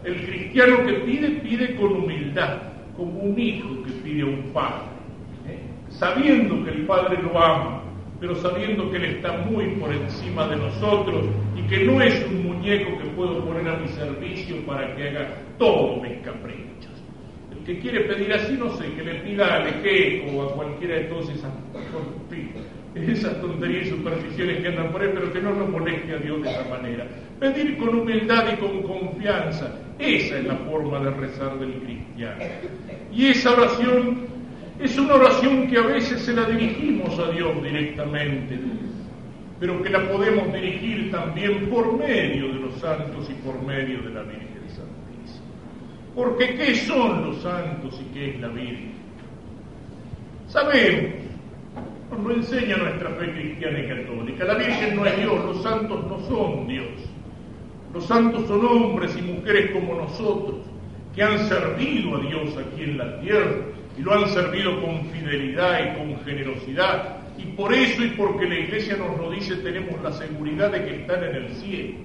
[0.04, 2.58] El cristiano que pide, pide con humildad,
[2.96, 4.95] como un hijo que pide a un padre.
[5.98, 7.82] Sabiendo que el padre lo ama,
[8.20, 12.46] pero sabiendo que él está muy por encima de nosotros y que no es un
[12.46, 15.28] muñeco que puedo poner a mi servicio para que haga
[15.58, 16.92] todos mis caprichos.
[17.52, 20.96] El que quiere pedir así, no sé, que le pida a Lequeco o a cualquiera
[20.96, 21.52] de todos esas
[22.96, 26.42] esas tonterías y supersticiones que andan por ahí, pero que no nos moleste a Dios
[26.42, 27.06] de esa manera.
[27.38, 32.42] Pedir con humildad y con confianza, esa es la forma de rezar del cristiano.
[33.12, 34.35] Y esa oración
[34.78, 38.58] es una oración que a veces se la dirigimos a Dios directamente,
[39.58, 44.10] pero que la podemos dirigir también por medio de los santos y por medio de
[44.10, 45.46] la Virgen Santísima.
[46.14, 48.92] Porque ¿qué son los santos y qué es la Virgen?
[50.48, 51.26] Sabemos
[52.10, 54.44] nos lo enseña nuestra fe cristiana y católica.
[54.44, 56.86] La Virgen no es Dios, los santos no son Dios.
[57.92, 60.60] Los santos son hombres y mujeres como nosotros,
[61.14, 63.56] que han servido a Dios aquí en la tierra
[63.98, 67.16] y lo han servido con fidelidad y con generosidad.
[67.38, 70.96] Y por eso y porque la iglesia nos lo dice, tenemos la seguridad de que
[71.02, 71.98] están en el cielo.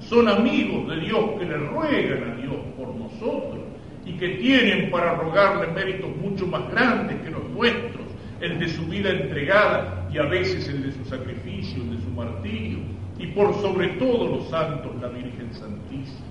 [0.00, 3.60] Son amigos de Dios que le ruegan a Dios por nosotros
[4.04, 8.04] y que tienen para rogarle méritos mucho más grandes que los nuestros
[8.40, 12.10] el de su vida entregada y a veces el de su sacrificio, el de su
[12.10, 12.78] martirio,
[13.18, 16.26] y por sobre todo los santos, la Virgen Santísima.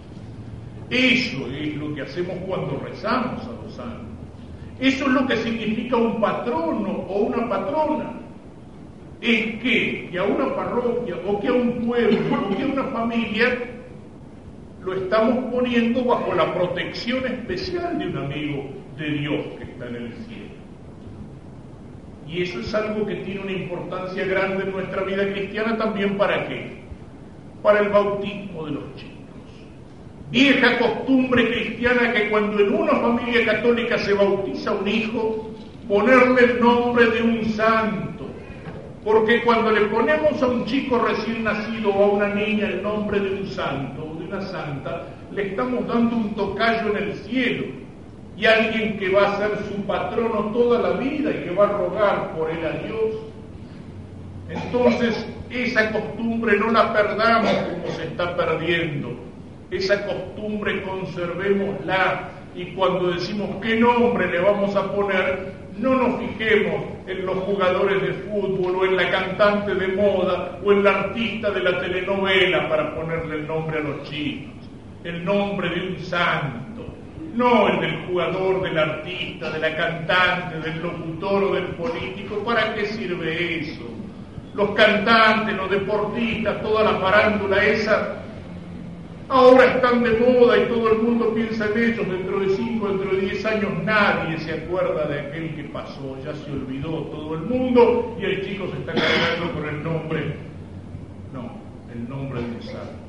[0.90, 4.13] Eso es lo que hacemos cuando rezamos a los santos.
[4.80, 8.14] Eso es lo que significa un patrono o una patrona.
[9.22, 12.84] Es que, que a una parroquia o que a un pueblo o que a una
[12.86, 13.58] familia
[14.84, 18.66] lo estamos poniendo bajo la protección especial de un amigo
[18.98, 20.54] de Dios que está en el cielo.
[22.28, 26.48] Y eso es algo que tiene una importancia grande en nuestra vida cristiana también para
[26.48, 26.82] qué?
[27.62, 29.13] Para el bautismo de los chicos.
[30.34, 35.52] Vieja costumbre cristiana que cuando en una familia católica se bautiza un hijo,
[35.88, 38.26] ponerle el nombre de un santo.
[39.06, 43.20] Porque cuando le ponemos a un chico recién nacido o a una niña el nombre
[43.20, 47.66] de un santo o de una santa, le estamos dando un tocayo en el cielo
[48.36, 51.78] y alguien que va a ser su patrono toda la vida y que va a
[51.78, 53.22] rogar por él a Dios.
[54.50, 59.32] Entonces, esa costumbre no la perdamos como se está perdiendo.
[59.76, 66.84] Esa costumbre conservémosla y cuando decimos qué nombre le vamos a poner, no nos fijemos
[67.08, 71.50] en los jugadores de fútbol o en la cantante de moda o en la artista
[71.52, 74.54] de la telenovela para ponerle el nombre a los chicos,
[75.04, 76.64] el nombre de un santo
[77.36, 82.38] no el del jugador, del artista, de la cantante, del locutor o del político.
[82.44, 83.90] ¿Para qué sirve eso?
[84.54, 88.23] Los cantantes, los deportistas, toda la farándula esa,
[89.30, 92.08] ahora están de moda y todo el mundo piensa en ellos.
[92.08, 96.34] Dentro de cinco, dentro de diez años nadie se acuerda de aquel que pasó, ya
[96.34, 100.36] se olvidó todo el mundo y el chico se está cargando con el nombre.
[101.34, 101.58] No,
[101.94, 103.04] el nombre de un santo.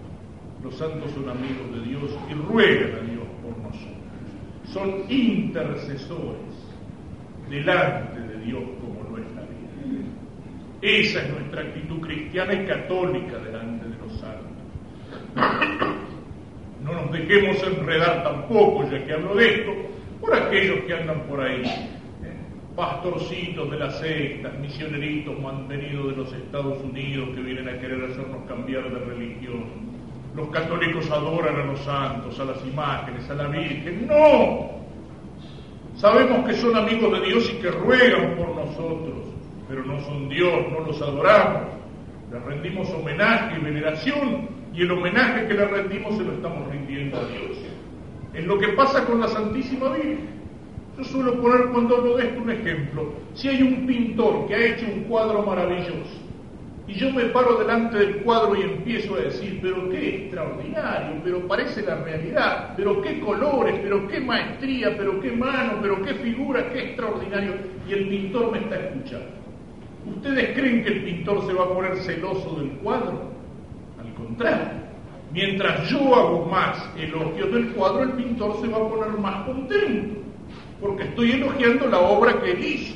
[0.63, 4.05] Los santos son amigos de Dios y ruegan a Dios por nosotros
[4.73, 6.41] son intercesores
[7.49, 10.09] delante de Dios como lo es la vida.
[10.83, 14.51] Esa es nuestra actitud cristiana y católica delante de los santos.
[16.85, 19.73] No nos dejemos enredar tampoco, ya que hablo de esto,
[20.21, 22.37] por aquellos que andan por ahí, ¿eh?
[22.77, 28.47] pastorcitos de las sectas, misioneritos mantenidos de los Estados Unidos que vienen a querer hacernos
[28.47, 29.65] cambiar de religión.
[30.37, 34.07] Los católicos adoran a los santos, a las imágenes, a la Virgen.
[34.07, 34.75] No,
[35.97, 39.29] Sabemos que son amigos de Dios y que ruegan por nosotros,
[39.69, 41.63] pero no son Dios, no los adoramos.
[42.33, 47.17] Les rendimos homenaje y veneración y el homenaje que le rendimos se lo estamos rindiendo
[47.17, 47.59] a Dios.
[48.35, 50.35] Es lo que pasa con la Santísima Virgen.
[50.99, 53.13] Yo suelo poner cuando hablo de esto un ejemplo.
[53.35, 56.25] Si hay un pintor que ha hecho un cuadro maravilloso
[56.87, 61.49] y yo me paro delante del cuadro y empiezo a decir, pero qué extraordinario, pero
[61.49, 66.69] parece la realidad, pero qué colores, pero qué maestría, pero qué mano, pero qué figura,
[66.73, 67.55] qué extraordinario.
[67.89, 69.29] Y el pintor me está escuchando.
[70.17, 73.34] ¿Ustedes creen que el pintor se va a poner celoso del cuadro?
[74.17, 74.85] Contrario.
[75.33, 80.21] Mientras yo hago más elogios del cuadro, el pintor se va a poner más contento,
[80.81, 82.95] porque estoy elogiando la obra que él hizo.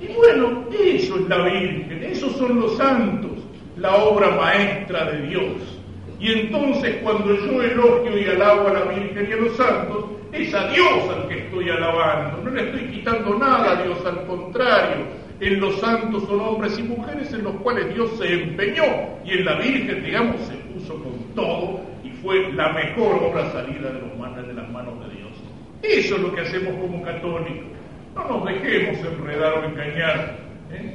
[0.00, 3.32] Y bueno, eso es la Virgen, esos son los santos,
[3.76, 5.80] la obra maestra de Dios.
[6.20, 10.54] Y entonces cuando yo elogio y alabo a la Virgen y a los santos, es
[10.54, 15.06] a Dios al que estoy alabando, no le estoy quitando nada a Dios, al contrario,
[15.40, 18.84] en los santos son hombres y mujeres en los cuales Dios se empeñó
[19.24, 23.92] y en la Virgen, digamos, se puso con todo y fue la mejor obra salida
[23.92, 25.30] de, los de las manos de Dios.
[25.82, 27.66] Eso es lo que hacemos como católicos.
[28.16, 30.38] No nos dejemos enredar o engañar.
[30.72, 30.94] ¿eh?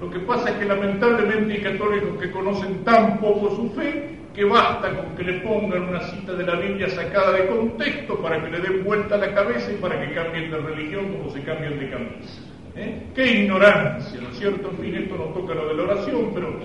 [0.00, 4.44] Lo que pasa es que lamentablemente hay católicos que conocen tan poco su fe que
[4.44, 8.50] basta con que le pongan una cita de la Biblia sacada de contexto para que
[8.50, 11.90] le den vuelta la cabeza y para que cambien de religión como se cambian de
[11.90, 12.47] camisa.
[12.78, 13.02] ¿Eh?
[13.14, 14.20] ¡Qué ignorancia!
[14.20, 14.70] ¿No es cierto?
[14.70, 16.58] En fin, esto no toca lo de la oración, pero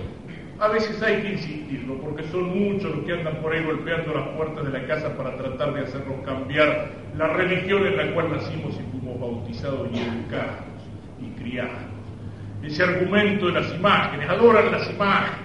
[0.60, 4.28] a veces hay que insistirlo, porque son muchos los que andan por ahí golpeando las
[4.28, 8.74] puertas de la casa para tratar de hacernos cambiar la religión en la cual nacimos
[8.74, 10.64] y fuimos bautizados y educados
[11.20, 11.72] y criados.
[12.62, 15.44] Ese argumento de las imágenes, adoran las imágenes.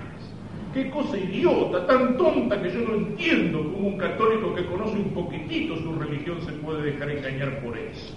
[0.73, 5.09] Qué cosa idiota, tan tonta que yo no entiendo cómo un católico que conoce un
[5.15, 8.15] poquitito su religión se puede dejar engañar por eso.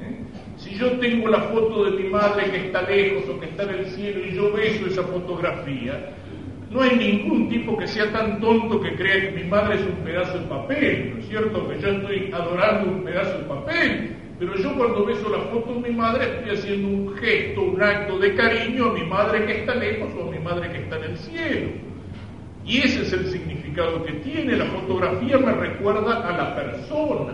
[0.00, 0.24] ¿eh?
[0.60, 3.70] Si yo tengo la foto de mi madre que está lejos o que está en
[3.70, 6.12] el cielo y yo beso esa fotografía,
[6.70, 10.04] no hay ningún tipo que sea tan tonto que crea que mi madre es un
[10.04, 11.66] pedazo de papel, ¿no es cierto?
[11.66, 14.16] Que yo estoy adorando un pedazo de papel.
[14.38, 18.18] Pero yo cuando beso la foto de mi madre estoy haciendo un gesto, un acto
[18.18, 21.04] de cariño a mi madre que está lejos o a mi madre que está en
[21.04, 21.68] el cielo.
[22.66, 24.58] Y ese es el significado que tiene.
[24.58, 27.32] La fotografía me recuerda a la persona.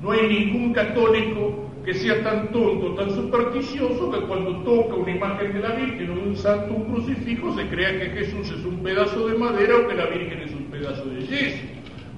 [0.00, 5.54] No hay ningún católico que sea tan tonto, tan supersticioso, que cuando toca una imagen
[5.54, 8.82] de la Virgen o de un santo, un crucifijo, se crea que Jesús es un
[8.82, 11.64] pedazo de madera o que la Virgen es un pedazo de yeso.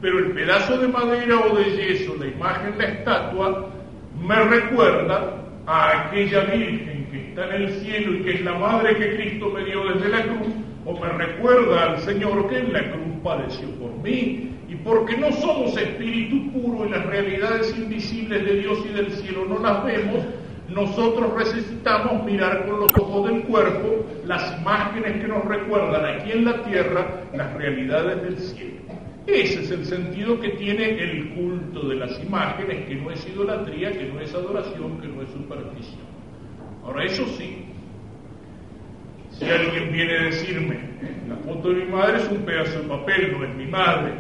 [0.00, 3.70] Pero el pedazo de madera o de yeso, la imagen, la estatua,
[4.20, 8.96] me recuerda a aquella Virgen que está en el cielo y que es la madre
[8.96, 10.52] que Cristo me dio desde la cruz,
[10.84, 14.50] o me recuerda al Señor que en la cruz padeció por mí,
[14.84, 19.58] porque no somos espíritu puro y las realidades invisibles de Dios y del cielo no
[19.58, 20.24] las vemos,
[20.68, 26.44] nosotros necesitamos mirar con los ojos del cuerpo las imágenes que nos recuerdan aquí en
[26.44, 28.80] la tierra las realidades del cielo.
[29.26, 33.92] Ese es el sentido que tiene el culto de las imágenes, que no es idolatría,
[33.92, 36.10] que no es adoración, que no es superstición.
[36.84, 37.66] Ahora, eso sí,
[39.32, 40.80] si alguien viene a decirme,
[41.28, 44.12] la foto de mi madre es un pedazo de papel, no es mi madre,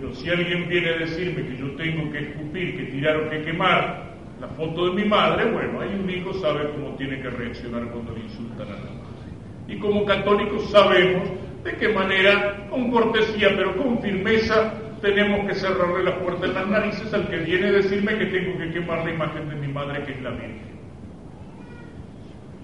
[0.00, 3.42] pero si alguien viene a decirme que yo tengo que escupir, que tirar o que
[3.42, 7.84] quemar la foto de mi madre, bueno, ahí un hijo sabe cómo tiene que reaccionar
[7.90, 9.28] cuando le insultan a la madre.
[9.68, 11.28] Y como católicos sabemos
[11.62, 16.66] de qué manera, con cortesía pero con firmeza, tenemos que cerrarle la puerta en las
[16.66, 20.02] narices al que viene a decirme que tengo que quemar la imagen de mi madre,
[20.04, 20.80] que es la Virgen.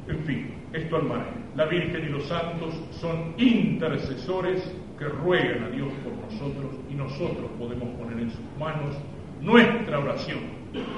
[0.09, 1.44] En fin, esto al margen.
[1.55, 7.51] La Virgen y los santos son intercesores que ruegan a Dios por nosotros y nosotros
[7.59, 8.97] podemos poner en sus manos
[9.40, 10.38] nuestra oración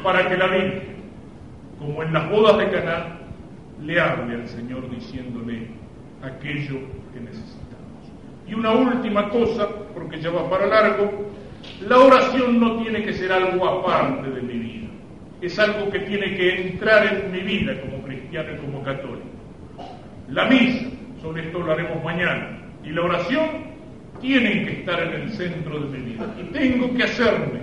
[0.03, 0.82] para que la Virgen,
[1.78, 3.18] como en las bodas de Caná,
[3.82, 5.68] le hable al Señor diciéndole
[6.22, 6.78] aquello
[7.12, 7.68] que necesitamos.
[8.46, 11.30] Y una última cosa, porque ya va para largo,
[11.86, 14.88] la oración no tiene que ser algo aparte de mi vida,
[15.40, 19.26] es algo que tiene que entrar en mi vida como cristiano y como católico.
[20.28, 20.86] La misa,
[21.20, 23.68] sobre esto lo haremos mañana, y la oración
[24.20, 26.34] tienen que estar en el centro de mi vida.
[26.40, 27.60] Y tengo que hacerme,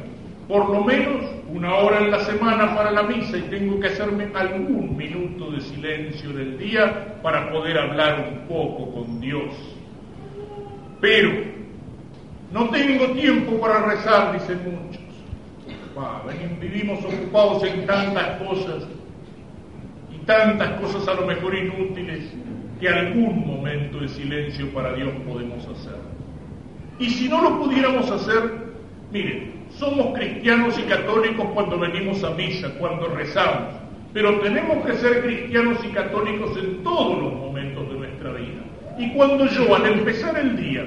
[0.48, 4.28] por lo menos, una hora en la semana para la misa y tengo que hacerme
[4.34, 9.54] algún minuto de silencio del día para poder hablar un poco con Dios.
[11.00, 11.32] Pero
[12.52, 15.02] no tengo tiempo para rezar, dicen muchos.
[16.60, 18.88] vivimos ocupados en tantas cosas
[20.14, 22.34] y tantas cosas a lo mejor inútiles
[22.80, 26.15] que algún momento de silencio para Dios podemos hacer.
[27.00, 28.52] Y si no lo pudiéramos hacer,
[29.12, 33.74] miren, somos cristianos y católicos cuando venimos a misa, cuando rezamos,
[34.14, 38.64] pero tenemos que ser cristianos y católicos en todos los momentos de nuestra vida.
[38.98, 40.86] Y cuando yo al empezar el día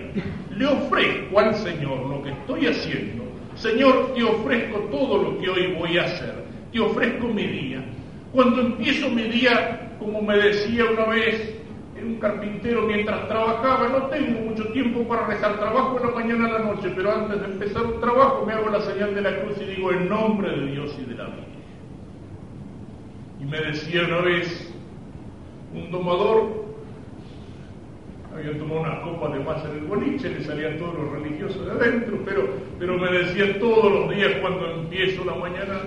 [0.57, 5.75] le ofrezco al Señor lo que estoy haciendo, Señor, te ofrezco todo lo que hoy
[5.79, 6.35] voy a hacer,
[6.73, 7.85] te ofrezco mi día.
[8.33, 11.58] Cuando empiezo mi día, como me decía una vez
[12.05, 16.59] un carpintero mientras trabajaba, no tengo mucho tiempo para rezar, trabajo en la mañana a
[16.59, 19.57] la noche, pero antes de empezar un trabajo me hago la señal de la cruz
[19.61, 21.47] y digo en nombre de Dios y de la vida.
[23.41, 24.75] Y me decía una vez
[25.75, 26.67] un domador,
[28.35, 31.73] había tomado una copa de más en el boliche, le salían todos los religiosos de
[31.73, 35.81] adentro, pero, pero me decía todos los días cuando empiezo la mañana,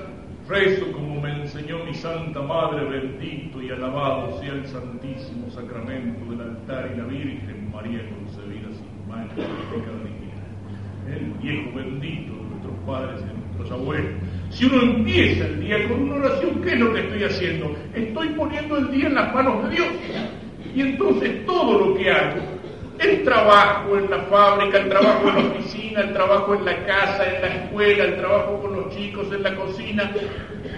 [0.48, 6.42] rezo como me enseñó mi Santa Madre, bendito y alabado sea el Santísimo Sacramento del
[6.42, 13.22] altar y la Virgen María concebida sin mancha de El viejo bendito de nuestros padres
[13.22, 14.12] y de nuestros abuelos.
[14.50, 17.76] Si uno empieza el día con una oración, ¿qué es lo que estoy haciendo?
[17.94, 19.88] Estoy poniendo el día en las manos de Dios.
[20.76, 22.42] Y entonces todo lo que hago,
[23.00, 27.26] el trabajo en la fábrica, el trabajo en la oficina, el trabajo en la casa,
[27.36, 30.12] en la escuela, el trabajo con los chicos en la cocina,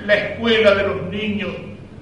[0.05, 1.51] la escuela de los niños,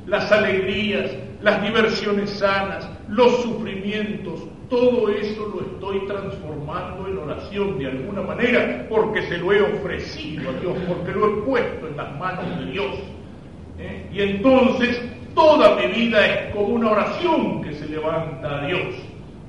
[0.05, 7.87] las alegrías, las diversiones sanas, los sufrimientos, todo eso lo estoy transformando en oración de
[7.87, 12.17] alguna manera porque se lo he ofrecido a Dios, porque lo he puesto en las
[12.17, 12.95] manos de Dios.
[13.79, 14.07] ¿eh?
[14.13, 15.01] Y entonces
[15.35, 18.95] toda mi vida es como una oración que se levanta a Dios.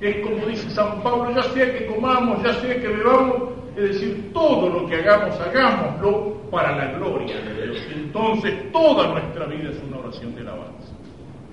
[0.03, 4.31] Es como dice San Pablo, ya sea que comamos, ya sea que bebamos, es decir,
[4.33, 7.87] todo lo que hagamos, hagámoslo para la gloria de Dios.
[7.95, 10.91] Entonces, toda nuestra vida es una oración de alabanza.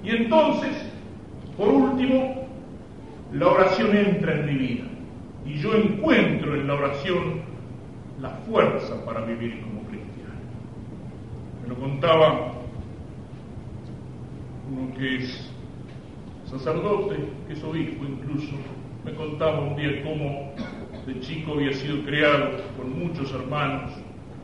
[0.03, 0.72] Y entonces,
[1.57, 2.48] por último,
[3.32, 4.84] la oración entra en mi vida.
[5.46, 7.42] Y yo encuentro en la oración
[8.20, 10.34] la fuerza para vivir como cristiano.
[11.62, 12.53] Me lo contaba
[14.68, 15.49] uno que es
[16.51, 18.53] sacerdote, que es obispo incluso,
[19.05, 20.53] me contaba un día cómo
[21.07, 23.92] de chico había sido criado con muchos hermanos,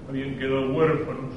[0.08, 1.34] habían quedado huérfanos,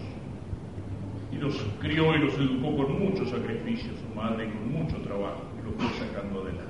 [1.32, 5.42] y los crió y los educó con mucho sacrificio, su madre, y con mucho trabajo,
[5.60, 6.70] y los fue sacando adelante.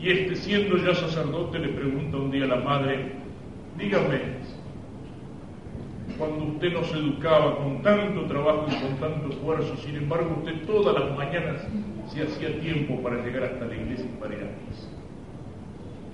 [0.00, 3.12] Y este, siendo ya sacerdote, le pregunta un día a la madre,
[3.76, 4.20] dígame,
[6.16, 10.94] cuando usted nos educaba con tanto trabajo y con tanto esfuerzo, sin embargo usted todas
[11.00, 11.66] las mañanas
[12.08, 14.88] se hacía tiempo para llegar hasta la iglesia y para ir a misa.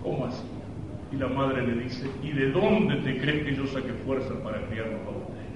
[0.02, 0.44] ¿Cómo así?
[1.12, 4.60] Y la madre le dice, ¿y de dónde te crees que yo saqué fuerza para
[4.66, 5.50] criarnos a ustedes?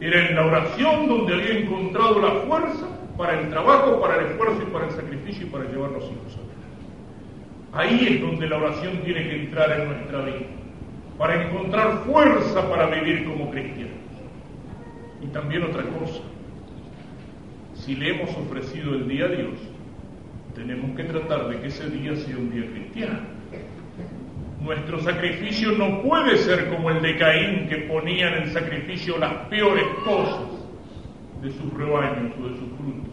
[0.00, 2.86] Era en la oración donde había encontrado la fuerza
[3.16, 6.38] para el trabajo, para el esfuerzo y para el sacrificio y para llevar los hijos
[6.38, 6.42] a
[7.74, 10.46] Ahí es donde la oración tiene que entrar en nuestra vida,
[11.16, 13.92] para encontrar fuerza para vivir como cristianos.
[15.22, 16.20] Y también otra cosa,
[17.84, 19.58] si le hemos ofrecido el día a Dios,
[20.54, 23.20] tenemos que tratar de que ese día sea un día cristiano.
[24.60, 29.84] Nuestro sacrificio no puede ser como el de Caín, que ponía en sacrificio las peores
[30.04, 30.46] cosas
[31.42, 33.10] de sus rebaños o de sus frutos,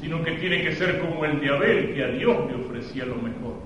[0.00, 3.14] sino que tiene que ser como el de Abel, que a Dios le ofrecía lo
[3.14, 3.60] mejor.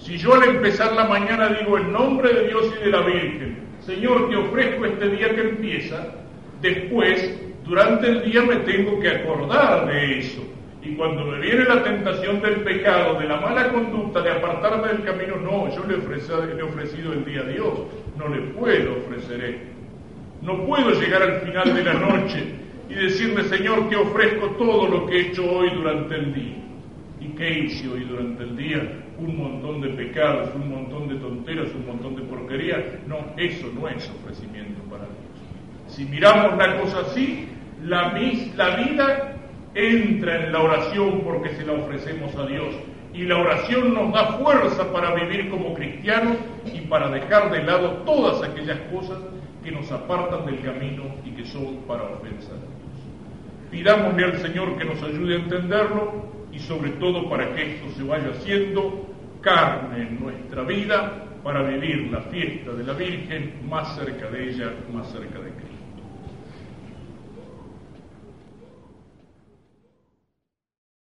[0.00, 3.58] Si yo al empezar la mañana digo en nombre de Dios y de la Virgen,
[3.86, 6.14] Señor, te ofrezco este día que empieza,
[6.60, 10.42] después, durante el día me tengo que acordar de eso
[10.82, 15.02] y cuando me viene la tentación del pecado, de la mala conducta, de apartarme del
[15.02, 17.74] camino, no, yo le, he ofrecido el día a Dios,
[18.16, 19.66] no le puedo ofrecer esto.
[20.40, 22.44] No puedo llegar al final de la noche
[22.88, 26.56] y decirle, Señor, te ofrezco todo lo que he hecho hoy durante el día.
[27.20, 28.82] ¿Y qué hice hoy durante el día?
[29.18, 33.00] Un montón de pecados, un montón de tonteras, un montón de porquería.
[33.06, 35.18] No, eso no es ofrecimiento para Dios.
[35.88, 37.48] Si miramos la cosa así,
[37.82, 38.12] la,
[38.56, 39.36] la vida
[39.74, 42.74] entra en la oración porque se la ofrecemos a Dios.
[43.14, 48.02] Y la oración nos da fuerza para vivir como cristianos y para dejar de lado
[48.04, 49.18] todas aquellas cosas
[49.64, 52.78] que nos apartan del camino y que son para ofensa a Dios.
[53.70, 58.02] Pidámosle al Señor que nos ayude a entenderlo y sobre todo para que esto se
[58.02, 59.06] vaya haciendo
[59.40, 64.72] carne en nuestra vida para vivir la fiesta de la Virgen más cerca de ella,
[64.92, 65.67] más cerca de Cristo.